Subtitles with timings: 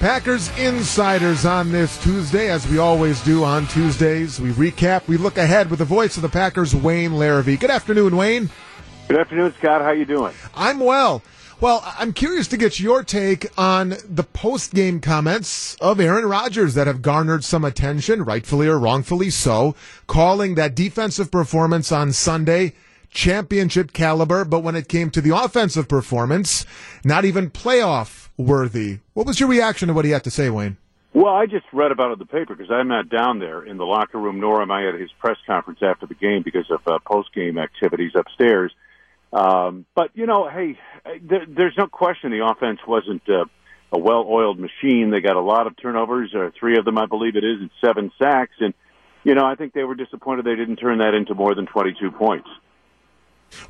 [0.00, 4.40] Packers Insiders on this Tuesday, as we always do on Tuesdays.
[4.40, 7.60] We recap, we look ahead with the voice of the Packers, Wayne Larrivee.
[7.60, 8.48] Good afternoon, Wayne.
[9.08, 9.82] Good afternoon, Scott.
[9.82, 10.32] How you doing?
[10.54, 11.22] I'm well.
[11.60, 16.86] Well, I'm curious to get your take on the post-game comments of Aaron Rodgers that
[16.86, 19.74] have garnered some attention, rightfully or wrongfully so,
[20.06, 22.72] calling that defensive performance on Sunday
[23.10, 26.64] championship caliber, but when it came to the offensive performance,
[27.04, 28.98] not even playoff worthy.
[29.14, 30.76] What was your reaction to what he had to say, Wayne?
[31.12, 33.78] Well, I just read about it in the paper because I'm not down there in
[33.78, 36.80] the locker room, nor am I at his press conference after the game because of
[36.86, 38.72] uh, post-game activities upstairs.
[39.32, 40.78] Um, but you know, hey,
[41.20, 43.44] there, there's no question the offense wasn't uh,
[43.92, 45.10] a well-oiled machine.
[45.10, 47.70] They got a lot of turnovers, or three of them, I believe it is, and
[47.80, 48.54] seven sacks.
[48.60, 48.72] And
[49.24, 52.12] you know, I think they were disappointed they didn't turn that into more than 22
[52.12, 52.48] points.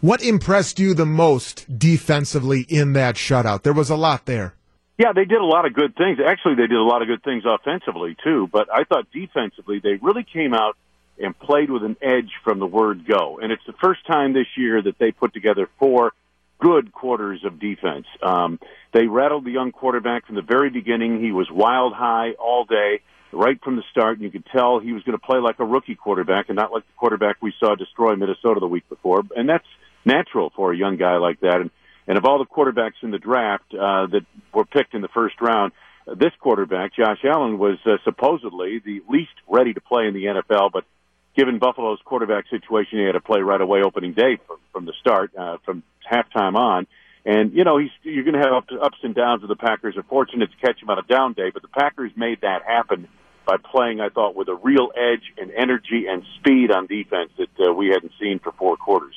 [0.00, 3.62] What impressed you the most defensively in that shutout?
[3.62, 4.54] There was a lot there.
[5.00, 6.18] Yeah, they did a lot of good things.
[6.22, 8.50] Actually, they did a lot of good things offensively too.
[8.52, 10.76] But I thought defensively they really came out
[11.18, 13.38] and played with an edge from the word go.
[13.42, 16.12] And it's the first time this year that they put together four
[16.60, 18.04] good quarters of defense.
[18.22, 18.60] Um,
[18.92, 21.24] they rattled the young quarterback from the very beginning.
[21.24, 23.00] He was wild high all day,
[23.32, 24.18] right from the start.
[24.18, 26.72] And you could tell he was going to play like a rookie quarterback and not
[26.72, 29.22] like the quarterback we saw destroy Minnesota the week before.
[29.34, 29.64] And that's
[30.04, 31.62] natural for a young guy like that.
[31.62, 31.70] And,
[32.06, 35.40] and of all the quarterbacks in the draft uh, that were picked in the first
[35.40, 35.72] round,
[36.06, 40.24] uh, this quarterback, Josh Allen, was uh, supposedly the least ready to play in the
[40.24, 40.84] NFL, but
[41.36, 44.92] given Buffalo's quarterback situation, he had to play right away opening day from, from the
[45.00, 46.86] start, uh, from halftime on.
[47.24, 50.02] And, you know, he's, you're going to have ups and downs, and the Packers are
[50.04, 53.08] fortunate to catch him on a down day, but the Packers made that happen
[53.46, 57.68] by playing, I thought, with a real edge and energy and speed on defense that
[57.68, 59.14] uh, we hadn't seen for four quarters.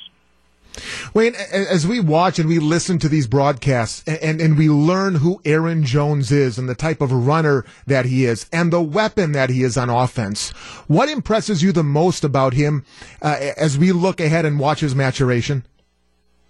[1.14, 5.40] Wayne, as we watch and we listen to these broadcasts and, and we learn who
[5.44, 9.48] Aaron Jones is and the type of runner that he is and the weapon that
[9.48, 10.50] he is on offense,
[10.88, 12.84] what impresses you the most about him
[13.22, 15.64] uh, as we look ahead and watch his maturation?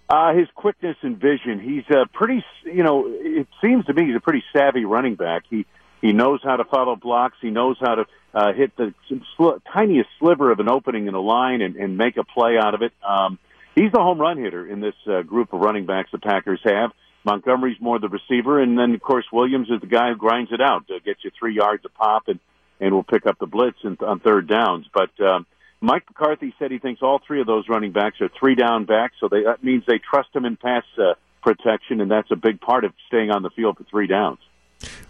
[0.09, 1.59] Uh, his quickness and vision.
[1.59, 5.43] He's a pretty, you know, it seems to me he's a pretty savvy running back.
[5.47, 5.67] He
[6.01, 7.37] he knows how to follow blocks.
[7.39, 8.93] He knows how to uh, hit the
[9.35, 12.73] sl- tiniest sliver of an opening in a line and, and make a play out
[12.73, 12.93] of it.
[13.07, 13.39] Um,
[13.75, 16.91] he's the home run hitter in this uh, group of running backs the Packers have.
[17.23, 20.61] Montgomery's more the receiver, and then of course Williams is the guy who grinds it
[20.61, 22.39] out, uh, gets you three yards a pop, and
[22.79, 24.85] and will pick up the blitz in, on third downs.
[24.93, 25.45] But um,
[25.81, 29.15] Mike McCarthy said he thinks all three of those running backs are three down backs,
[29.19, 32.59] so they, that means they trust him in pass uh, protection, and that's a big
[32.59, 34.39] part of staying on the field for three downs.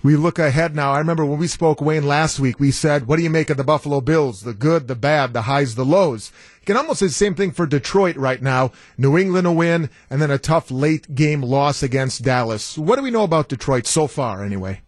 [0.06, 0.92] We look ahead now.
[0.92, 3.58] I remember when we spoke, Wayne, last week, we said, what do you make of
[3.58, 4.42] the Buffalo Bills?
[4.42, 6.32] The good, the bad, the highs, the lows.
[6.60, 8.72] You can almost say the same thing for Detroit right now.
[9.00, 12.78] New England a win, and then a tough late game loss against Dallas.
[12.78, 14.82] What do we know about Detroit so far, anyway?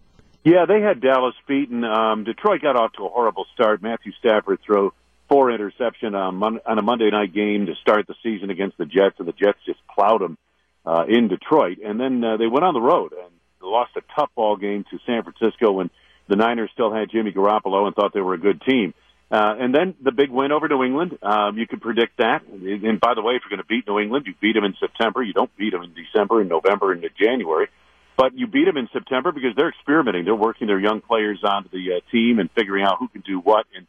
[0.43, 1.83] Yeah, they had Dallas beaten.
[1.83, 3.81] Um, Detroit got off to a horrible start.
[3.81, 4.93] Matthew Stafford threw
[5.29, 9.15] four interception on, on a Monday night game to start the season against the Jets,
[9.17, 10.37] and the Jets just plowed them
[10.85, 11.79] uh, in Detroit.
[11.83, 13.31] And then uh, they went on the road and
[13.61, 15.89] lost a tough ball game to San Francisco when
[16.27, 18.93] the Niners still had Jimmy Garoppolo and thought they were a good team.
[19.29, 21.17] Uh, and then the big win over New England.
[21.21, 22.43] Um, you could predict that.
[22.47, 24.75] And by the way, if you're going to beat New England, you beat them in
[24.79, 25.21] September.
[25.21, 27.67] You don't beat them in December and November and January.
[28.15, 30.25] But you beat them in September because they're experimenting.
[30.25, 33.39] They're working their young players onto the uh, team and figuring out who can do
[33.39, 33.65] what.
[33.75, 33.85] And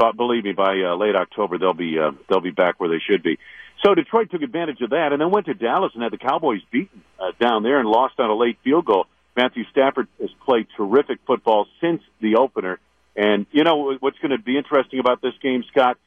[0.00, 3.02] but believe me, by uh, late October they'll be uh, they'll be back where they
[3.06, 3.38] should be.
[3.84, 6.62] So Detroit took advantage of that, and then went to Dallas and had the Cowboys
[6.70, 9.06] beaten uh, down there and lost on a late field goal.
[9.36, 12.78] Matthew Stafford has played terrific football since the opener.
[13.14, 15.98] And you know what's going to be interesting about this game, Scott?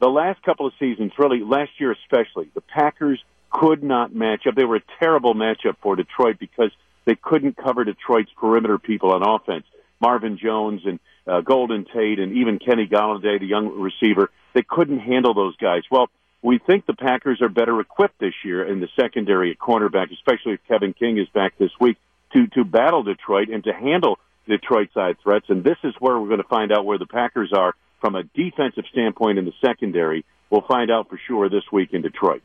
[0.00, 4.54] The last couple of seasons, really last year especially, the Packers could not match up.
[4.54, 6.70] They were a terrible matchup for Detroit because
[7.04, 9.64] they couldn't cover Detroit's perimeter people on offense.
[10.00, 11.00] Marvin Jones and
[11.30, 15.82] uh, Golden Tate and even Kenny Golladay, the young receiver, they couldn't handle those guys.
[15.90, 16.08] Well,
[16.42, 20.54] we think the Packers are better equipped this year in the secondary at cornerback, especially
[20.54, 21.98] if Kevin King is back this week
[22.32, 25.46] to to battle Detroit and to handle Detroit side threats.
[25.48, 28.24] And this is where we're going to find out where the Packers are from a
[28.24, 30.24] defensive standpoint in the secondary.
[30.48, 32.42] We'll find out for sure this week in Detroit.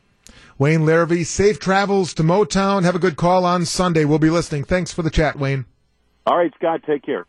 [0.57, 2.83] Wayne Larrivee, safe travels to Motown.
[2.83, 4.05] Have a good call on Sunday.
[4.05, 4.63] We'll be listening.
[4.63, 5.65] Thanks for the chat, Wayne.
[6.25, 6.81] All right, Scott.
[6.85, 7.25] Take care.